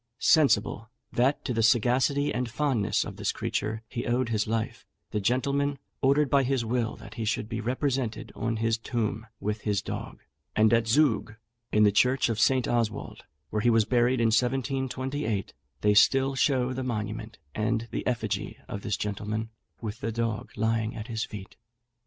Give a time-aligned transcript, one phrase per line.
[0.17, 5.19] Sensible that to the sagacity and fondness of this creature he owed his life, the
[5.19, 9.79] gentleman ordered by his will that he should be represented on his tomb with his
[9.79, 10.21] dog;
[10.55, 11.35] and at Zug,
[11.71, 12.67] in the church of St.
[12.67, 18.57] Oswald, where he was buried in 1728, they still show the monument and the effigy
[18.67, 21.57] of this gentleman, with the dog lying at his feet.